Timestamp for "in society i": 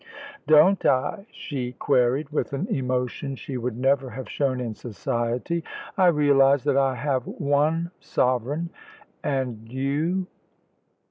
4.59-6.07